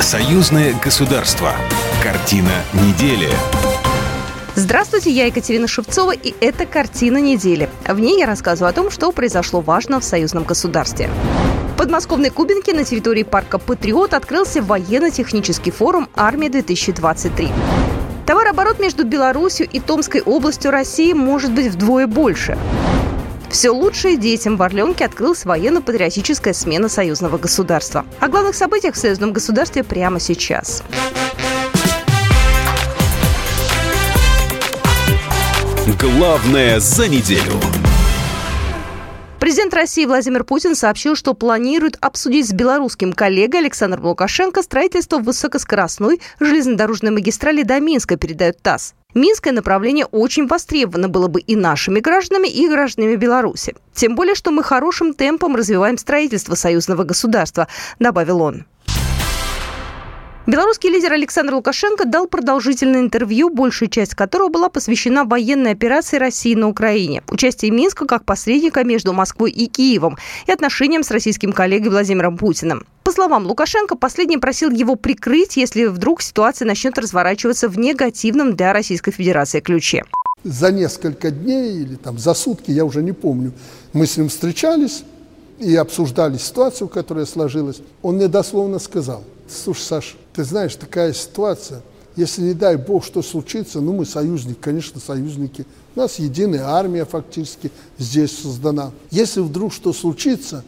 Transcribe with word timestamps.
Союзное 0.00 0.74
государство. 0.82 1.52
Картина 2.02 2.48
недели. 2.72 3.28
Здравствуйте, 4.54 5.10
я 5.10 5.26
Екатерина 5.26 5.68
Шевцова, 5.68 6.12
и 6.12 6.34
это 6.40 6.64
«Картина 6.64 7.18
недели». 7.18 7.68
В 7.86 8.00
ней 8.00 8.18
я 8.18 8.26
рассказываю 8.26 8.70
о 8.70 8.72
том, 8.72 8.90
что 8.90 9.12
произошло 9.12 9.60
важно 9.60 10.00
в 10.00 10.04
союзном 10.04 10.44
государстве. 10.44 11.10
Подмосковной 11.76 12.30
Кубинке 12.30 12.72
на 12.72 12.84
территории 12.84 13.24
парка 13.24 13.58
«Патриот» 13.58 14.14
открылся 14.14 14.62
военно-технический 14.62 15.70
форум 15.70 16.08
«Армия-2023». 16.16 17.52
Товарооборот 18.24 18.80
между 18.80 19.04
Беларусью 19.04 19.68
и 19.70 19.80
Томской 19.80 20.22
областью 20.22 20.70
России 20.70 21.12
может 21.12 21.52
быть 21.52 21.66
вдвое 21.66 22.06
больше. 22.06 22.56
Все 23.50 23.70
лучшее 23.70 24.16
детям 24.16 24.56
в 24.56 24.62
Орленке 24.62 25.04
открылась 25.04 25.44
военно-патриотическая 25.44 26.54
смена 26.54 26.88
союзного 26.88 27.36
государства. 27.36 28.06
О 28.20 28.28
главных 28.28 28.54
событиях 28.54 28.94
в 28.94 28.98
союзном 28.98 29.32
государстве 29.32 29.82
прямо 29.82 30.20
сейчас. 30.20 30.84
Главное 36.00 36.78
за 36.78 37.08
неделю. 37.08 37.52
Президент 39.40 39.74
России 39.74 40.06
Владимир 40.06 40.44
Путин 40.44 40.76
сообщил, 40.76 41.16
что 41.16 41.34
планирует 41.34 41.96
обсудить 42.00 42.48
с 42.48 42.52
белорусским 42.52 43.12
коллегой 43.12 43.60
Александром 43.60 44.04
Лукашенко 44.06 44.62
строительство 44.62 45.18
высокоскоростной 45.18 46.20
железнодорожной 46.38 47.10
магистрали 47.10 47.62
до 47.62 47.80
Минска, 47.80 48.16
передает 48.16 48.62
ТАСС. 48.62 48.94
Минское 49.14 49.52
направление 49.52 50.06
очень 50.06 50.46
востребовано 50.46 51.08
было 51.08 51.28
бы 51.28 51.40
и 51.40 51.56
нашими 51.56 52.00
гражданами, 52.00 52.48
и 52.48 52.68
гражданами 52.68 53.16
Беларуси. 53.16 53.74
Тем 53.92 54.14
более, 54.14 54.34
что 54.34 54.50
мы 54.50 54.62
хорошим 54.62 55.14
темпом 55.14 55.56
развиваем 55.56 55.98
строительство 55.98 56.54
союзного 56.54 57.04
государства, 57.04 57.68
добавил 57.98 58.40
он. 58.40 58.64
Белорусский 60.50 60.90
лидер 60.90 61.12
Александр 61.12 61.54
Лукашенко 61.54 62.06
дал 62.06 62.26
продолжительное 62.26 63.02
интервью, 63.02 63.50
большая 63.50 63.88
часть 63.88 64.16
которого 64.16 64.48
была 64.48 64.68
посвящена 64.68 65.24
военной 65.24 65.70
операции 65.70 66.16
России 66.16 66.56
на 66.56 66.66
Украине, 66.66 67.22
участию 67.30 67.72
Минска 67.72 68.04
как 68.04 68.24
посредника 68.24 68.82
между 68.82 69.12
Москвой 69.12 69.52
и 69.52 69.68
Киевом 69.68 70.18
и 70.48 70.50
отношениям 70.50 71.04
с 71.04 71.12
российским 71.12 71.52
коллегой 71.52 71.90
Владимиром 71.90 72.36
Путиным. 72.36 72.84
По 73.04 73.12
словам 73.12 73.46
Лукашенко, 73.46 73.94
последний 73.94 74.38
просил 74.38 74.72
его 74.72 74.96
прикрыть, 74.96 75.56
если 75.56 75.84
вдруг 75.84 76.20
ситуация 76.20 76.66
начнет 76.66 76.98
разворачиваться 76.98 77.68
в 77.68 77.78
негативном 77.78 78.56
для 78.56 78.72
Российской 78.72 79.12
Федерации 79.12 79.60
ключе. 79.60 80.02
За 80.42 80.72
несколько 80.72 81.30
дней 81.30 81.76
или 81.80 81.94
там 81.94 82.18
за 82.18 82.34
сутки, 82.34 82.72
я 82.72 82.84
уже 82.84 83.04
не 83.04 83.12
помню, 83.12 83.52
мы 83.92 84.04
с 84.04 84.16
ним 84.16 84.28
встречались 84.28 85.04
и 85.60 85.76
обсуждали 85.76 86.38
ситуацию, 86.38 86.88
которая 86.88 87.26
сложилась. 87.26 87.80
Он 88.02 88.16
мне 88.16 88.26
дословно 88.26 88.80
сказал– 88.80 89.22
Слушай, 89.50 89.82
Саша, 89.82 90.16
ты 90.32 90.44
знаешь, 90.44 90.74
такая 90.76 91.12
ситуация, 91.12 91.82
если 92.16 92.42
не 92.42 92.54
дай 92.54 92.76
бог, 92.76 93.04
что 93.04 93.22
случится, 93.22 93.80
ну 93.80 93.92
мы 93.92 94.04
союзники, 94.04 94.58
конечно, 94.60 95.00
союзники. 95.00 95.64
У 95.94 96.00
нас 96.00 96.18
единая 96.18 96.64
армия 96.64 97.04
фактически 97.04 97.70
здесь 97.98 98.36
создана. 98.36 98.92
Если 99.10 99.40
вдруг 99.40 99.72
что 99.72 99.92
случится, 99.92 100.64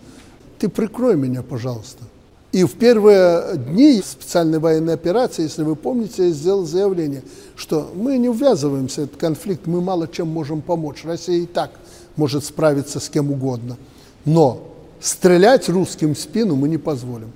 ты 0.58 0.69
прикрой 0.69 1.16
меня, 1.16 1.42
пожалуйста. 1.42 2.04
И 2.52 2.64
в 2.64 2.72
первые 2.74 3.56
дни 3.56 4.02
специальной 4.04 4.58
военной 4.58 4.92
операции, 4.92 5.42
если 5.42 5.62
вы 5.62 5.74
помните, 5.74 6.28
я 6.28 6.32
сделал 6.32 6.66
заявление, 6.66 7.22
что 7.56 7.91
мы 7.94 8.19
не 8.19 8.28
ввязываемся 8.28 9.00
в 9.00 9.04
этот 9.04 9.16
конфликт, 9.19 9.66
мы 9.66 9.80
мало 9.80 10.06
чем 10.06 10.28
можем 10.28 10.60
помочь. 10.60 11.04
Россия 11.04 11.42
и 11.42 11.47
так 11.47 11.70
может 12.16 12.44
справиться 12.44 13.00
с 13.00 13.08
кем 13.08 13.30
угодно. 13.30 13.78
Но 14.26 14.69
стрелять 15.00 15.69
русским 15.70 16.14
в 16.14 16.19
спину 16.19 16.54
мы 16.54 16.69
не 16.69 16.78
позволим. 16.78 17.32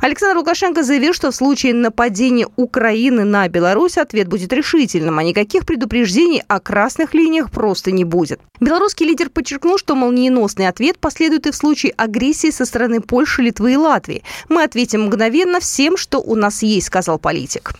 Александр 0.00 0.38
Лукашенко 0.38 0.82
заявил, 0.82 1.12
что 1.12 1.30
в 1.30 1.34
случае 1.34 1.74
нападения 1.74 2.48
Украины 2.56 3.24
на 3.24 3.46
Беларусь 3.48 3.98
ответ 3.98 4.28
будет 4.28 4.50
решительным, 4.50 5.18
а 5.18 5.22
никаких 5.22 5.66
предупреждений 5.66 6.42
о 6.48 6.58
красных 6.58 7.12
линиях 7.12 7.50
просто 7.50 7.90
не 7.90 8.04
будет. 8.04 8.40
Белорусский 8.60 9.04
лидер 9.04 9.28
подчеркнул, 9.28 9.76
что 9.76 9.94
молниеносный 9.94 10.68
ответ 10.68 10.98
последует 10.98 11.46
и 11.46 11.50
в 11.50 11.56
случае 11.56 11.92
агрессии 11.98 12.50
со 12.50 12.64
стороны 12.64 13.02
Польши, 13.02 13.42
Литвы 13.42 13.74
и 13.74 13.76
Латвии. 13.76 14.22
Мы 14.48 14.62
ответим 14.62 15.02
мгновенно 15.02 15.60
всем, 15.60 15.98
что 15.98 16.18
у 16.18 16.34
нас 16.34 16.62
есть, 16.62 16.86
сказал 16.86 17.18
политик. 17.18 17.74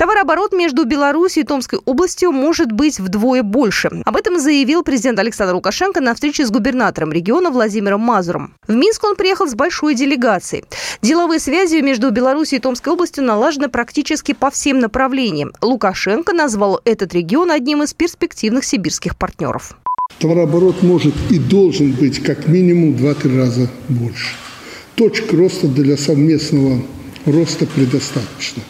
Товарооборот 0.00 0.54
между 0.54 0.86
Беларусью 0.86 1.42
и 1.42 1.46
Томской 1.46 1.78
областью 1.84 2.32
может 2.32 2.72
быть 2.72 2.98
вдвое 2.98 3.42
больше. 3.42 3.90
Об 4.06 4.16
этом 4.16 4.38
заявил 4.38 4.82
президент 4.82 5.18
Александр 5.18 5.54
Лукашенко 5.54 6.00
на 6.00 6.14
встрече 6.14 6.46
с 6.46 6.50
губернатором 6.50 7.12
региона 7.12 7.50
Владимиром 7.50 8.00
Мазуром. 8.00 8.54
В 8.66 8.74
Минск 8.74 9.04
он 9.04 9.14
приехал 9.14 9.46
с 9.46 9.54
большой 9.54 9.94
делегацией. 9.94 10.64
Деловые 11.02 11.38
связи 11.38 11.82
между 11.82 12.10
Беларусью 12.10 12.60
и 12.60 12.62
Томской 12.62 12.94
областью 12.94 13.24
налажены 13.24 13.68
практически 13.68 14.32
по 14.32 14.50
всем 14.50 14.78
направлениям. 14.78 15.52
Лукашенко 15.60 16.32
назвал 16.32 16.80
этот 16.86 17.12
регион 17.12 17.50
одним 17.50 17.82
из 17.82 17.92
перспективных 17.92 18.64
сибирских 18.64 19.18
партнеров. 19.18 19.76
Товарооборот 20.18 20.82
может 20.82 21.14
и 21.28 21.38
должен 21.38 21.92
быть 21.92 22.22
как 22.22 22.48
минимум 22.48 22.94
2-3 22.94 23.36
раза 23.36 23.70
больше. 23.90 24.34
Точек 24.94 25.30
роста 25.34 25.68
для 25.68 25.98
совместного 25.98 26.80
роста 27.26 27.66
предостаточно. 27.66 28.62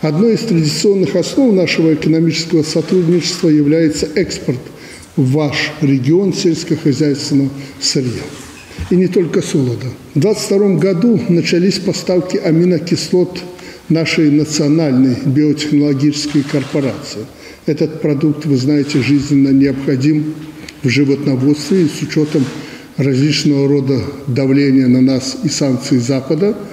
Одной 0.00 0.34
из 0.34 0.40
традиционных 0.40 1.16
основ 1.16 1.52
нашего 1.52 1.92
экономического 1.92 2.62
сотрудничества 2.62 3.48
является 3.48 4.06
экспорт 4.14 4.60
в 5.16 5.32
ваш 5.32 5.72
регион 5.80 6.32
сельскохозяйственного 6.32 7.50
сырья. 7.80 8.22
И 8.90 8.94
не 8.94 9.08
только 9.08 9.42
солода. 9.42 9.86
В 10.14 10.20
2022 10.20 10.76
году 10.76 11.20
начались 11.28 11.80
поставки 11.80 12.36
аминокислот 12.36 13.42
нашей 13.88 14.30
национальной 14.30 15.16
биотехнологической 15.26 16.44
корпорации. 16.44 17.26
Этот 17.66 18.00
продукт, 18.00 18.46
вы 18.46 18.56
знаете, 18.56 19.02
жизненно 19.02 19.48
необходим 19.48 20.32
в 20.84 20.88
животноводстве 20.88 21.82
и 21.82 21.88
с 21.88 22.02
учетом 22.02 22.44
различного 22.96 23.66
рода 23.66 24.00
давления 24.28 24.86
на 24.86 25.00
нас 25.00 25.38
и 25.42 25.48
санкций 25.48 25.98
Запада– 25.98 26.56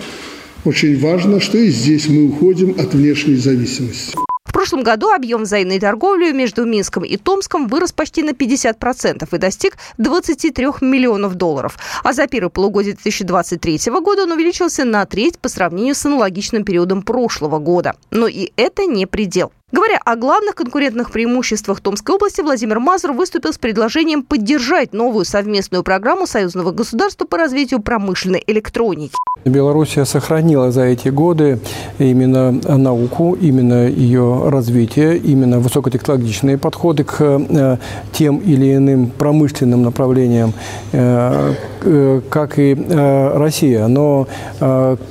очень 0.66 1.00
важно, 1.00 1.40
что 1.40 1.58
и 1.58 1.70
здесь 1.70 2.08
мы 2.10 2.26
уходим 2.26 2.72
от 2.72 2.94
внешней 2.94 3.36
зависимости. 3.36 4.16
В 4.46 4.54
прошлом 4.54 4.84
году 4.84 5.10
объем 5.10 5.44
взаимной 5.44 5.80
торговли 5.80 6.32
между 6.32 6.66
Минском 6.66 7.04
и 7.04 7.18
Томском 7.18 7.68
вырос 7.68 7.92
почти 7.92 8.24
на 8.24 8.30
50% 8.30 9.28
и 9.30 9.38
достиг 9.38 9.78
23 9.98 10.66
миллионов 10.82 11.36
долларов. 11.36 11.78
А 12.04 12.14
за 12.14 12.28
первое 12.28 12.50
полугодие 12.50 12.94
2023 12.94 13.80
года 14.02 14.24
он 14.24 14.32
увеличился 14.32 14.86
на 14.86 15.06
треть 15.06 15.40
по 15.40 15.50
сравнению 15.50 15.94
с 15.94 16.06
аналогичным 16.06 16.64
периодом 16.64 17.02
прошлого 17.02 17.60
года. 17.60 17.96
Но 18.12 18.28
и 18.28 18.52
это 18.56 18.86
не 18.86 19.06
предел. 19.06 19.52
Говоря 19.72 20.00
о 20.06 20.16
главных 20.16 20.54
конкурентных 20.54 21.10
преимуществах 21.10 21.82
Томской 21.82 22.16
области, 22.16 22.40
Владимир 22.42 22.80
Мазур 22.80 23.14
выступил 23.14 23.52
с 23.52 23.58
предложением 23.58 24.22
поддержать 24.22 24.94
новую 24.94 25.26
совместную 25.26 25.84
программу 25.84 26.28
союзного 26.28 26.70
государства 26.72 27.26
по 27.26 27.38
развитию 27.40 27.82
промышленной 27.82 28.44
электроники. 28.46 29.16
Белоруссия 29.44 30.06
сохранила 30.06 30.72
за 30.72 30.84
эти 30.84 31.10
годы 31.10 31.60
именно 32.00 32.52
науку, 32.52 33.38
именно 33.40 33.88
ее 33.88 34.50
развитие, 34.50 35.18
именно 35.18 35.60
высокотехнологичные 35.60 36.58
подходы 36.58 37.04
к 37.04 37.16
э, 37.20 37.78
тем 38.12 38.38
или 38.38 38.76
иным 38.76 39.12
промышленным 39.12 39.84
направлениям, 39.84 40.54
э, 40.94 41.54
э, 41.84 42.22
как 42.30 42.58
и 42.60 42.76
Россия. 42.76 43.88
Но 43.88 44.28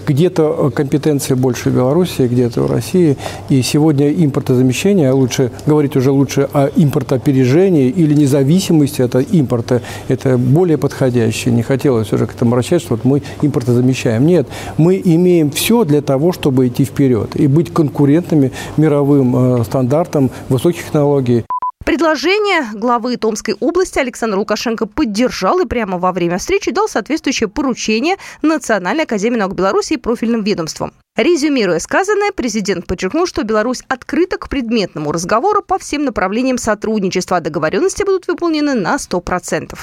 где-то 0.07 0.71
компетенции 0.75 1.35
больше 1.35 1.71
Беларуси, 1.71 2.23
где-то 2.23 2.63
в 2.63 2.71
России. 2.71 3.17
И 3.49 3.63
сегодня 3.63 4.11
импортозамещение, 4.45 5.11
а 5.11 5.15
лучше 5.15 5.51
говорить 5.67 5.97
уже 5.97 6.11
лучше 6.11 6.49
о 6.53 6.67
импортоопережении 6.67 7.89
или 7.89 8.15
независимости 8.15 9.03
от 9.03 9.15
импорта, 9.33 9.81
это 10.09 10.37
более 10.37 10.79
подходящее. 10.79 11.55
Не 11.55 11.63
хотелось 11.63 12.13
уже 12.13 12.27
к 12.27 12.35
этому 12.35 12.53
обращать, 12.53 12.83
что 12.83 12.95
вот 12.95 13.05
мы 13.05 13.23
импортозамещаем 13.43 14.27
нет, 14.27 14.47
мы 14.77 15.01
имеем 15.03 15.51
все 15.51 15.85
для 15.85 16.03
того, 16.03 16.33
чтобы 16.33 16.69
идти 16.69 16.85
вперед 16.85 17.37
и 17.37 17.47
быть 17.47 17.73
конкурентами 17.73 18.53
мировым 18.77 19.61
э, 19.61 19.65
стандартам 19.65 20.31
высоких 20.49 20.85
технологий. 20.85 21.45
Предложение 21.85 22.65
главы 22.73 23.19
Томской 23.19 23.55
области 23.61 23.99
Александр 23.99 24.39
Лукашенко 24.39 24.87
поддержал 24.87 25.61
и 25.61 25.67
прямо 25.67 25.99
во 25.99 26.13
время 26.13 26.39
встречи 26.39 26.71
дал 26.71 26.89
соответствующее 26.89 27.49
поручение 27.49 28.17
Национальной 28.41 29.05
академии 29.05 29.37
наук 29.37 29.53
Беларуси 29.53 29.95
и 29.95 29.99
профильным 29.99 30.43
ведомствам. 30.43 30.95
Резюмируя 31.15 31.79
сказанное, 31.81 32.33
президент 32.33 32.87
подчеркнул, 32.87 33.27
что 33.27 33.45
Беларусь 33.45 33.83
открыта 33.87 34.39
к 34.39 34.49
предметному 34.49 35.13
разговору 35.13 35.63
по 35.63 35.79
всем 35.79 36.07
направлениям 36.07 36.57
сотрудничества, 36.57 37.37
а 37.37 37.41
договоренности 37.41 38.03
будут 38.03 38.29
выполнены 38.29 38.75
на 38.75 38.97
100%. 38.97 39.77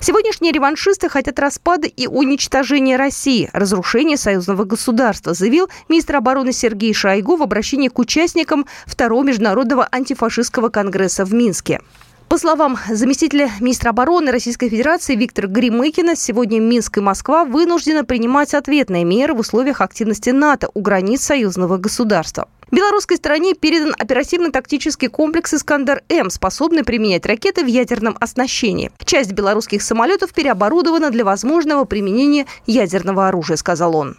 Сегодняшние 0.00 0.52
реваншисты 0.52 1.08
хотят 1.08 1.38
распада 1.38 1.86
и 1.86 2.06
уничтожения 2.06 2.96
России, 2.96 3.48
разрушения 3.52 4.16
союзного 4.16 4.64
государства, 4.64 5.32
заявил 5.32 5.68
министр 5.88 6.16
обороны 6.16 6.52
Сергей 6.52 6.92
Шойгу 6.92 7.36
в 7.36 7.42
обращении 7.42 7.88
к 7.88 7.98
участникам 7.98 8.66
Второго 8.86 9.24
международного 9.24 9.88
антифашистского 9.90 10.68
конгресса 10.68 11.24
в 11.24 11.32
Минске. 11.32 11.80
По 12.28 12.38
словам 12.38 12.78
заместителя 12.90 13.50
министра 13.60 13.90
обороны 13.90 14.30
Российской 14.30 14.68
Федерации 14.68 15.14
Виктора 15.14 15.46
Гримыкина, 15.46 16.16
сегодня 16.16 16.58
Минск 16.58 16.98
и 16.98 17.00
Москва 17.00 17.44
вынуждены 17.44 18.02
принимать 18.02 18.54
ответные 18.54 19.04
меры 19.04 19.34
в 19.34 19.40
условиях 19.40 19.80
активности 19.80 20.30
НАТО 20.30 20.68
у 20.74 20.80
границ 20.80 21.22
союзного 21.22 21.76
государства. 21.76 22.48
Белорусской 22.74 23.18
стороне 23.18 23.54
передан 23.54 23.94
оперативно-тактический 23.96 25.06
комплекс 25.06 25.54
«Искандер-М», 25.54 26.28
способный 26.28 26.82
применять 26.82 27.24
ракеты 27.24 27.62
в 27.62 27.68
ядерном 27.68 28.16
оснащении. 28.18 28.90
Часть 29.04 29.30
белорусских 29.30 29.80
самолетов 29.80 30.34
переоборудована 30.34 31.12
для 31.12 31.24
возможного 31.24 31.84
применения 31.84 32.46
ядерного 32.66 33.28
оружия, 33.28 33.56
сказал 33.56 33.94
он. 33.94 34.16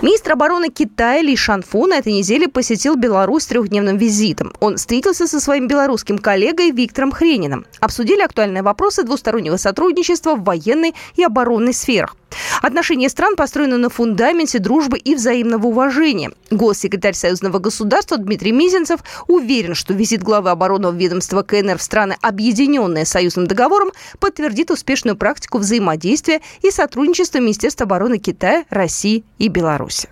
Министр 0.00 0.34
обороны 0.34 0.68
Китая 0.68 1.20
Ли 1.20 1.34
Шанфу 1.34 1.86
на 1.86 1.94
этой 1.98 2.12
неделе 2.12 2.46
посетил 2.46 2.94
Беларусь 2.94 3.46
трехдневным 3.46 3.96
визитом. 3.96 4.52
Он 4.60 4.76
встретился 4.76 5.26
со 5.26 5.40
своим 5.40 5.66
белорусским 5.66 6.18
коллегой 6.18 6.70
Виктором 6.70 7.10
Хрениным. 7.10 7.66
Обсудили 7.80 8.20
актуальные 8.20 8.62
вопросы 8.62 9.02
двустороннего 9.02 9.56
сотрудничества 9.56 10.36
в 10.36 10.44
военной 10.44 10.94
и 11.16 11.24
оборонной 11.24 11.74
сферах. 11.74 12.14
Отношения 12.62 13.08
стран 13.08 13.36
построены 13.36 13.76
на 13.76 13.88
фундаменте 13.88 14.58
дружбы 14.58 14.98
и 14.98 15.14
взаимного 15.14 15.66
уважения. 15.66 16.30
Госсекретарь 16.50 17.14
Союзного 17.14 17.58
государства 17.58 18.16
Дмитрий 18.16 18.52
Мизинцев 18.52 19.00
уверен, 19.26 19.74
что 19.74 19.94
визит 19.94 20.22
главы 20.22 20.50
оборонного 20.50 20.94
ведомства 20.94 21.42
КНР 21.42 21.78
в 21.78 21.82
страны, 21.82 22.16
объединенные 22.20 23.04
союзным 23.04 23.46
договором, 23.46 23.92
подтвердит 24.18 24.70
успешную 24.70 25.16
практику 25.16 25.58
взаимодействия 25.58 26.40
и 26.62 26.70
сотрудничества 26.70 27.38
Министерства 27.38 27.84
обороны 27.84 28.18
Китая, 28.18 28.64
России 28.70 29.24
и 29.38 29.48
Беларуси. 29.48 30.08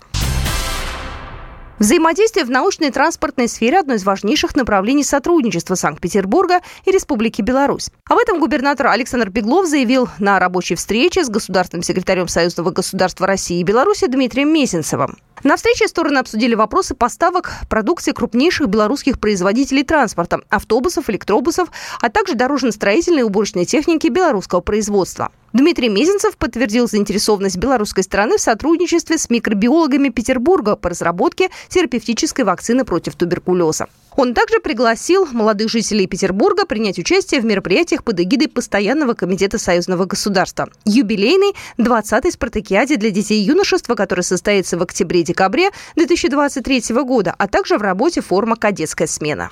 Взаимодействие 1.78 2.46
в 2.46 2.50
научной 2.50 2.88
и 2.88 2.90
транспортной 2.90 3.48
сфере– 3.48 3.78
одно 3.80 3.94
из 3.94 4.04
важнейших 4.04 4.56
направлений 4.56 5.04
сотрудничества 5.04 5.74
Санкт-Петербурга 5.74 6.60
и 6.86 6.90
Республики 6.90 7.42
Беларусь. 7.42 7.90
Об 8.08 8.16
этом 8.16 8.40
губернатор 8.40 8.86
Александр 8.86 9.28
Беглов 9.28 9.66
заявил 9.66 10.08
на 10.18 10.38
рабочей 10.38 10.74
встрече 10.74 11.22
с 11.22 11.28
государственным 11.28 11.82
секретарем 11.82 12.28
Союзного 12.28 12.70
государства 12.70 13.26
России 13.26 13.60
и 13.60 13.62
Беларуси 13.62 14.06
Дмитрием 14.06 14.54
Месенцевым. 14.54 15.18
На 15.44 15.56
встрече 15.56 15.86
стороны 15.86 16.16
обсудили 16.16 16.54
вопросы 16.54 16.94
поставок 16.94 17.52
продукции 17.68 18.12
крупнейших 18.12 18.68
белорусских 18.68 19.20
производителей 19.20 19.82
транспорта– 19.82 20.40
автобусов, 20.48 21.10
электробусов, 21.10 21.68
а 22.00 22.08
также 22.08 22.36
дорожно-строительной 22.36 23.20
и 23.20 23.24
уборочной 23.24 23.66
техники 23.66 24.06
белорусского 24.06 24.62
производства. 24.62 25.30
Дмитрий 25.56 25.88
Мезенцев 25.88 26.36
подтвердил 26.36 26.86
заинтересованность 26.86 27.56
белорусской 27.56 28.04
стороны 28.04 28.36
в 28.36 28.42
сотрудничестве 28.42 29.16
с 29.16 29.30
микробиологами 29.30 30.10
Петербурга 30.10 30.76
по 30.76 30.90
разработке 30.90 31.48
терапевтической 31.70 32.44
вакцины 32.44 32.84
против 32.84 33.14
туберкулеза. 33.14 33.86
Он 34.16 34.34
также 34.34 34.60
пригласил 34.60 35.24
молодых 35.32 35.70
жителей 35.70 36.06
Петербурга 36.06 36.66
принять 36.66 36.98
участие 36.98 37.40
в 37.40 37.46
мероприятиях 37.46 38.04
под 38.04 38.20
эгидой 38.20 38.48
Постоянного 38.48 39.14
комитета 39.14 39.56
союзного 39.56 40.04
государства. 40.04 40.68
Юбилейный 40.84 41.54
20-й 41.78 42.32
спартакиаде 42.32 42.96
для 42.96 43.08
детей 43.08 43.40
и 43.40 43.46
юношества, 43.46 43.94
который 43.94 44.24
состоится 44.24 44.76
в 44.76 44.82
октябре-декабре 44.82 45.70
2023 45.94 46.94
года, 47.02 47.34
а 47.38 47.48
также 47.48 47.78
в 47.78 47.80
работе 47.80 48.20
форма 48.20 48.56
«Кадетская 48.56 49.06
смена». 49.06 49.50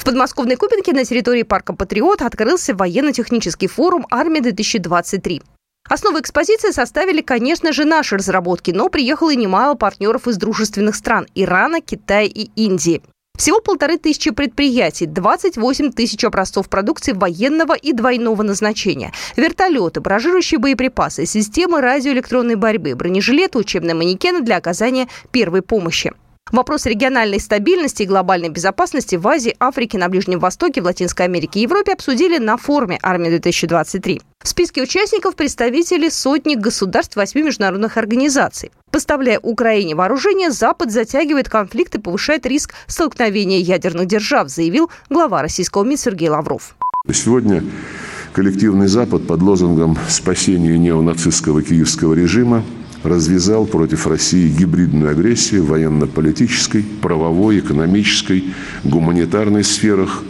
В 0.00 0.04
подмосковной 0.04 0.56
Кубинке 0.56 0.94
на 0.94 1.04
территории 1.04 1.42
парка 1.42 1.74
«Патриот» 1.74 2.22
открылся 2.22 2.74
военно-технический 2.74 3.66
форум 3.66 4.06
«Армия-2023». 4.10 5.42
Основу 5.90 6.18
экспозиции 6.18 6.70
составили, 6.70 7.20
конечно 7.20 7.74
же, 7.74 7.84
наши 7.84 8.16
разработки, 8.16 8.70
но 8.70 8.88
приехало 8.88 9.34
немало 9.34 9.74
партнеров 9.74 10.26
из 10.26 10.38
дружественных 10.38 10.94
стран– 10.94 11.26
Ирана, 11.34 11.82
Китая 11.82 12.22
и 12.22 12.48
Индии. 12.56 13.02
Всего 13.36 13.60
полторы 13.60 13.98
тысячи 13.98 14.30
предприятий, 14.30 15.04
28 15.04 15.92
тысяч 15.92 16.24
образцов 16.24 16.70
продукции 16.70 17.12
военного 17.12 17.74
и 17.74 17.92
двойного 17.92 18.42
назначения, 18.42 19.12
вертолеты, 19.36 20.00
баражирующие 20.00 20.58
боеприпасы, 20.58 21.26
системы 21.26 21.82
радиоэлектронной 21.82 22.54
борьбы, 22.54 22.94
бронежилеты, 22.94 23.58
учебные 23.58 23.94
манекены 23.94 24.40
для 24.40 24.56
оказания 24.56 25.08
первой 25.30 25.60
помощи. 25.60 26.14
Вопрос 26.52 26.86
региональной 26.86 27.38
стабильности 27.38 28.02
и 28.02 28.06
глобальной 28.06 28.48
безопасности 28.48 29.14
в 29.14 29.28
Азии, 29.28 29.54
Африке, 29.60 29.98
на 29.98 30.08
Ближнем 30.08 30.40
Востоке, 30.40 30.80
в 30.80 30.84
Латинской 30.84 31.26
Америке 31.26 31.60
и 31.60 31.62
Европе 31.62 31.92
обсудили 31.92 32.38
на 32.38 32.56
форуме 32.56 32.98
«Армия-2023». 33.02 34.20
В 34.42 34.48
списке 34.48 34.82
участников 34.82 35.36
представители 35.36 36.08
сотни 36.08 36.56
государств 36.56 37.14
восьми 37.14 37.42
международных 37.42 37.96
организаций. 37.96 38.72
Поставляя 38.90 39.38
Украине 39.38 39.94
вооружение, 39.94 40.50
Запад 40.50 40.90
затягивает 40.90 41.48
конфликт 41.48 41.94
и 41.94 42.00
повышает 42.00 42.46
риск 42.46 42.74
столкновения 42.88 43.58
ядерных 43.58 44.06
держав, 44.06 44.48
заявил 44.48 44.90
глава 45.08 45.42
российского 45.42 45.84
МИД 45.84 46.00
Сергей 46.00 46.30
Лавров. 46.30 46.74
Сегодня 47.12 47.62
коллективный 48.32 48.88
Запад 48.88 49.24
под 49.26 49.40
лозунгом 49.40 49.96
спасения 50.08 50.76
неонацистского 50.78 51.62
киевского 51.62 52.14
режима 52.14 52.64
развязал 53.02 53.66
против 53.66 54.06
России 54.06 54.48
гибридную 54.48 55.10
агрессию 55.10 55.64
в 55.64 55.68
военно-политической, 55.68 56.84
правовой, 57.00 57.60
экономической, 57.60 58.44
гуманитарной 58.84 59.64
сферах. 59.64 60.22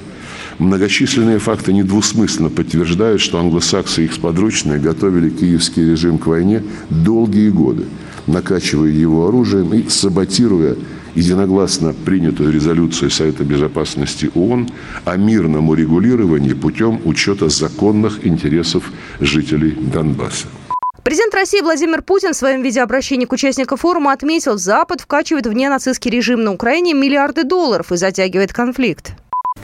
Многочисленные 0.59 1.39
факты 1.39 1.73
недвусмысленно 1.73 2.51
подтверждают, 2.51 3.21
что 3.21 3.39
англосаксы 3.39 4.03
и 4.03 4.05
их 4.05 4.19
подручные 4.19 4.79
готовили 4.79 5.31
киевский 5.31 5.91
режим 5.91 6.19
к 6.19 6.27
войне 6.27 6.63
долгие 6.91 7.49
годы, 7.49 7.87
накачивая 8.27 8.91
его 8.91 9.27
оружием 9.27 9.73
и 9.73 9.89
саботируя 9.89 10.77
единогласно 11.15 11.95
принятую 12.05 12.53
резолюцию 12.53 13.11
Совета 13.11 13.43
Безопасности 13.43 14.31
ООН 14.35 14.69
о 15.05 15.17
мирном 15.17 15.71
урегулировании 15.71 16.53
путем 16.53 17.01
учета 17.05 17.49
законных 17.49 18.27
интересов 18.27 18.85
жителей 19.19 19.73
Донбасса. 19.73 20.47
Президент 21.03 21.35
России 21.35 21.63
Владимир 21.63 22.03
Путин 22.03 22.35
в 22.35 22.37
своем 22.37 22.63
видеообращении 22.63 23.25
к 23.25 23.33
участникам 23.33 23.79
форума 23.79 24.13
отметил, 24.13 24.59
Запад 24.59 25.01
вкачивает 25.01 25.47
в 25.47 25.53
ненацистский 25.55 26.11
режим 26.11 26.45
на 26.45 26.53
Украине 26.53 26.93
миллиарды 26.93 27.43
долларов 27.43 27.91
и 27.91 27.97
затягивает 27.97 28.53
конфликт. 28.53 29.13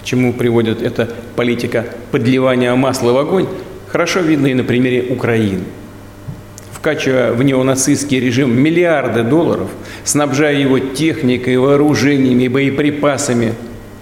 К 0.00 0.04
чему 0.04 0.32
приводит 0.32 0.80
эта 0.80 1.10
политика 1.36 1.84
подливания 2.10 2.74
масла 2.74 3.12
в 3.12 3.18
огонь, 3.18 3.48
хорошо 3.88 4.20
видно 4.20 4.46
и 4.46 4.54
на 4.54 4.64
примере 4.64 5.12
Украины. 5.12 5.64
Вкачивая 6.72 7.32
в 7.32 7.42
неонацистский 7.42 8.18
режим 8.18 8.58
миллиарды 8.58 9.22
долларов, 9.22 9.68
снабжая 10.04 10.54
его 10.54 10.78
техникой, 10.78 11.58
вооружениями 11.58 12.48
боеприпасами, 12.48 13.54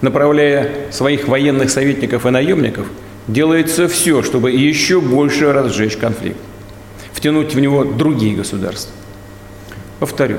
направляя 0.02 0.70
своих 0.92 1.26
военных 1.26 1.70
советников 1.70 2.26
и 2.26 2.30
наемников, 2.30 2.86
делается 3.26 3.88
все, 3.88 4.22
чтобы 4.22 4.52
еще 4.52 5.00
больше 5.00 5.52
разжечь 5.52 5.96
конфликт 5.96 6.38
втянуть 7.14 7.54
в 7.54 7.60
него 7.60 7.84
другие 7.84 8.34
государства. 8.36 8.92
Повторю, 10.00 10.38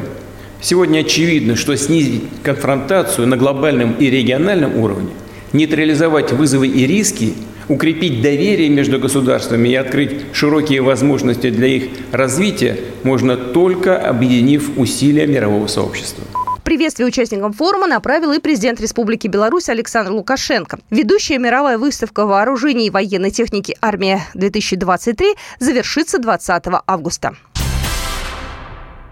сегодня 0.61 0.99
очевидно, 0.99 1.55
что 1.55 1.75
снизить 1.75 2.23
конфронтацию 2.43 3.27
на 3.27 3.37
глобальном 3.37 3.93
и 3.93 4.09
региональном 4.09 4.77
уровне, 4.77 5.09
нейтрализовать 5.53 6.33
вызовы 6.33 6.67
и 6.67 6.85
риски, 6.85 7.33
укрепить 7.67 8.21
доверие 8.21 8.69
между 8.69 8.99
государствами 8.99 9.69
и 9.69 9.75
открыть 9.75 10.11
широкие 10.33 10.81
возможности 10.81 11.49
для 11.49 11.67
их 11.67 11.83
развития 12.11 12.77
можно 13.03 13.37
только 13.37 13.97
объединив 13.97 14.77
усилия 14.77 15.25
мирового 15.25 15.67
сообщества. 15.67 16.23
Приветствие 16.65 17.05
участникам 17.05 17.53
форума 17.53 17.85
направил 17.85 18.31
и 18.31 18.39
президент 18.39 18.81
Республики 18.81 19.27
Беларусь 19.27 19.69
Александр 19.69 20.13
Лукашенко. 20.13 20.79
Ведущая 20.89 21.37
мировая 21.37 21.77
выставка 21.77 22.25
вооружений 22.25 22.87
и 22.87 22.89
военной 22.89 23.29
техники 23.29 23.77
«Армия-2023» 23.81 25.35
завершится 25.59 26.17
20 26.17 26.63
августа. 26.87 27.35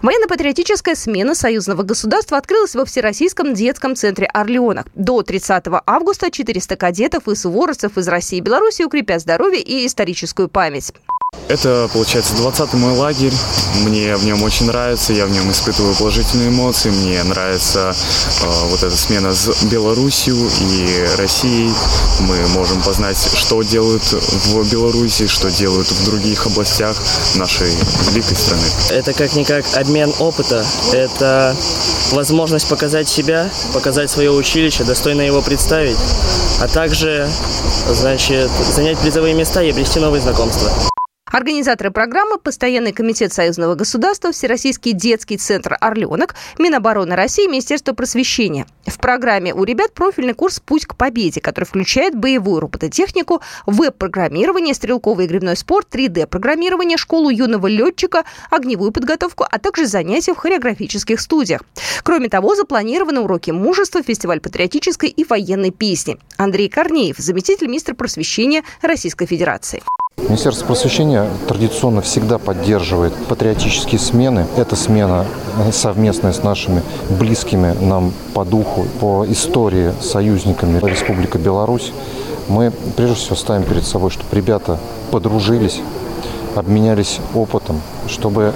Военно-патриотическая 0.01 0.95
смена 0.95 1.35
союзного 1.35 1.83
государства 1.83 2.39
открылась 2.39 2.73
во 2.73 2.85
Всероссийском 2.85 3.53
детском 3.53 3.95
центре 3.95 4.25
«Орлеонок». 4.25 4.87
До 4.95 5.21
30 5.21 5.65
августа 5.85 6.31
400 6.31 6.75
кадетов 6.75 7.27
и 7.27 7.35
суворовцев 7.35 7.99
из 7.99 8.07
России 8.07 8.39
и 8.39 8.41
Беларуси 8.41 8.81
укрепят 8.81 9.21
здоровье 9.21 9.61
и 9.61 9.85
историческую 9.85 10.49
память. 10.49 10.91
Это, 11.53 11.87
получается, 11.93 12.33
20-й 12.33 12.77
мой 12.77 12.93
лагерь. 12.93 13.31
Мне 13.83 14.15
в 14.15 14.25
нем 14.25 14.41
очень 14.41 14.65
нравится, 14.65 15.13
я 15.13 15.27
в 15.27 15.29
нем 15.29 15.51
испытываю 15.51 15.93
положительные 15.93 16.49
эмоции. 16.49 16.89
Мне 16.89 17.21
нравится 17.21 17.93
э, 18.41 18.45
вот 18.69 18.81
эта 18.81 18.97
смена 18.97 19.35
с 19.35 19.63
Белоруссией 19.65 20.35
и 20.61 21.15
Россией. 21.15 21.71
Мы 22.21 22.37
можем 22.55 22.81
познать, 22.81 23.17
что 23.35 23.61
делают 23.61 24.03
в 24.03 24.71
Беларуси, 24.71 25.27
что 25.27 25.51
делают 25.51 25.91
в 25.91 26.05
других 26.05 26.47
областях 26.47 26.97
нашей 27.35 27.69
великой 28.09 28.35
страны. 28.35 28.63
Это 28.89 29.13
как-никак 29.13 29.63
обмен 29.75 30.11
опыта. 30.17 30.65
Это 30.91 31.55
возможность 32.13 32.67
показать 32.67 33.07
себя, 33.07 33.51
показать 33.73 34.09
свое 34.09 34.31
училище, 34.31 34.85
достойно 34.85 35.21
его 35.21 35.43
представить, 35.43 35.97
а 36.61 36.67
также, 36.67 37.29
значит, 37.91 38.49
занять 38.73 38.97
призовые 38.97 39.35
места 39.35 39.61
и 39.61 39.69
обрести 39.69 39.99
новые 39.99 40.21
знакомства. 40.21 40.71
Организаторы 41.33 41.89
программы– 41.89 42.37
Постоянный 42.43 42.91
комитет 42.91 43.33
Союзного 43.33 43.73
государства, 43.73 44.31
Всероссийский 44.31 44.93
детский 44.93 45.37
центр 45.37 45.75
«Орленок», 45.81 46.35
Минобороны 46.59 47.15
России, 47.15 47.47
Министерство 47.47 47.93
просвещения. 47.93 48.67
В 48.85 48.99
программе 48.99 49.51
у 49.51 49.63
ребят 49.63 49.93
профильный 49.95 50.35
курс 50.35 50.59
«Путь 50.59 50.85
к 50.85 50.95
победе», 50.95 51.41
который 51.41 51.65
включает 51.65 52.13
боевую 52.15 52.59
робототехнику, 52.59 53.41
веб-программирование, 53.65 54.75
стрелковый 54.75 55.25
и 55.25 55.27
грибной 55.27 55.57
спорт, 55.57 55.87
3D-программирование, 55.91 56.97
школу 56.97 57.31
юного 57.31 57.65
летчика, 57.65 58.25
огневую 58.51 58.91
подготовку, 58.91 59.43
а 59.49 59.57
также 59.57 59.87
занятия 59.87 60.35
в 60.35 60.37
хореографических 60.37 61.19
студиях. 61.19 61.63
Кроме 62.03 62.29
того, 62.29 62.53
запланированы 62.53 63.21
уроки 63.21 63.49
мужества, 63.49 64.03
фестиваль 64.03 64.39
патриотической 64.39 65.09
и 65.09 65.23
военной 65.23 65.71
песни. 65.71 66.19
Андрей 66.37 66.69
Корнеев, 66.69 67.17
заместитель 67.17 67.69
министра 67.69 67.95
просвещения 67.95 68.61
Российской 68.83 69.25
Федерации. 69.25 69.81
Министерство 70.33 70.65
просвещения 70.65 71.29
традиционно 71.47 72.01
всегда 72.01 72.39
поддерживает 72.39 73.13
патриотические 73.27 73.99
смены. 73.99 74.47
Это 74.57 74.75
смена 74.75 75.27
э, 75.59 75.71
совместная 75.71 76.33
с 76.33 76.41
нашими 76.41 76.81
близкими 77.19 77.75
нам 77.79 78.11
по 78.33 78.43
духу, 78.43 78.87
по 78.99 79.27
истории 79.29 79.93
союзниками 80.01 80.79
Республика 80.83 81.37
Беларусь. 81.37 81.91
Мы 82.47 82.71
прежде 82.97 83.15
всего 83.15 83.35
ставим 83.35 83.61
перед 83.61 83.85
собой, 83.85 84.09
чтобы 84.09 84.35
ребята 84.35 84.79
подружились, 85.11 85.81
обменялись 86.55 87.19
опытом, 87.35 87.79
чтобы 88.07 88.53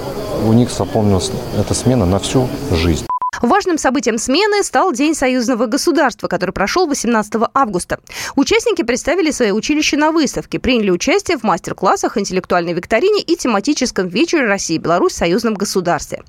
у 0.48 0.52
них 0.52 0.72
запомнилась 0.72 1.30
эта 1.56 1.74
смена 1.74 2.06
на 2.06 2.18
всю 2.18 2.48
жизнь. 2.72 3.06
Важным 3.42 3.78
событием 3.78 4.18
смены 4.18 4.62
стал 4.62 4.92
День 4.92 5.14
союзного 5.14 5.66
государства, 5.66 6.28
который 6.28 6.50
прошел 6.50 6.86
18 6.86 7.34
августа. 7.54 7.98
Участники 8.36 8.82
представили 8.82 9.30
свои 9.30 9.52
училища 9.52 9.96
на 9.96 10.10
выставке, 10.10 10.58
приняли 10.58 10.90
участие 10.90 11.38
в 11.38 11.42
мастер-классах, 11.42 12.18
интеллектуальной 12.18 12.72
викторине 12.72 13.20
и 13.20 13.36
тематическом 13.36 14.08
вечере 14.08 14.46
России 14.46 14.76
и 14.76 14.78
Беларусь 14.78 15.12
в 15.12 15.16
союзном 15.16 15.54
государстве. 15.54 16.22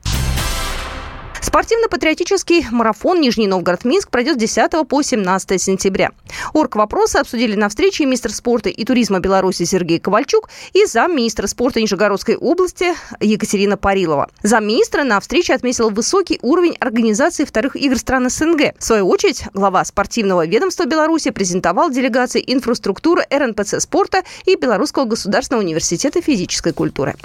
Спортивно-патриотический 1.50 2.68
марафон 2.70 3.20
Нижний 3.20 3.48
Новгород-Минск 3.48 4.12
пройдет 4.12 4.36
с 4.36 4.39
10 4.39 4.88
по 4.88 5.01
17 5.01 5.60
сентября. 5.60 6.12
Орг 6.53 6.75
вопросы 6.75 7.18
обсудили 7.18 7.56
на 7.56 7.70
встрече 7.70 8.06
министр 8.06 8.32
спорта 8.32 8.70
и 8.70 8.86
туризма 8.86 9.18
Беларуси 9.18 9.63
Сергей 9.63 10.00
Ковальчук 10.00 10.48
и 10.74 10.86
замминистра 10.86 11.48
спорта 11.48 11.82
Нижегородской 11.82 12.36
области 12.36 12.94
Екатерина 13.20 13.77
Парилова. 13.77 14.29
Замминистра 14.44 15.03
на 15.03 15.20
встрече 15.20 15.56
отметил 15.56 15.89
высокий 15.89 16.38
уровень 16.44 16.75
организации 16.79 17.46
вторых 17.46 17.75
игр 17.75 17.98
стран 17.98 18.29
СНГ. 18.29 18.75
В 18.77 18.84
свою 18.84 19.10
очередь, 19.10 19.46
глава 19.51 19.84
спортивного 19.86 20.46
ведомства 20.46 20.86
Беларуси 20.86 21.32
презентовал 21.32 21.89
делегации 21.89 22.44
инфраструктуры 22.46 23.25
РНПЦ 23.32 23.79
спорта 23.79 24.22
и 24.46 24.56
Белорусского 24.56 25.06
государственного 25.06 25.63
университета 25.63 26.22
физической 26.22 26.74
культуры. 26.74 27.15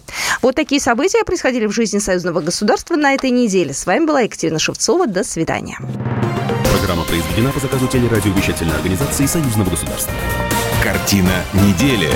Вот 0.41 0.55
такие 0.55 0.81
события 0.81 1.25
происходили 1.25 1.67
в 1.67 1.73
жизни 1.73 1.99
союзного 1.99 2.41
государства 2.41 2.97
на 2.97 3.13
этой 3.13 3.29
неделе. 3.29 3.75
С 3.75 3.85
вами 3.85 4.14
была 4.15 4.21
Екатерина 4.21 4.61
Шевцова. 4.61 5.09
До 5.09 5.25
свидания. 5.25 5.77
Программа 6.71 7.03
произведена 7.05 7.51
по 7.51 7.59
заказу 7.59 7.89
телерадиовещательной 7.89 8.77
организации 8.77 9.27
Союзного 9.27 9.71
государства. 9.71 10.13
Картина 10.85 11.43
недели. 11.53 12.11